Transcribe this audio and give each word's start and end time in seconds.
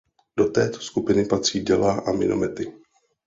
Do 0.37 0.49
této 0.49 0.79
skupiny 0.79 1.25
patří 1.25 1.59
děla 1.59 1.93
a 1.99 2.11
minomety. 2.11 2.73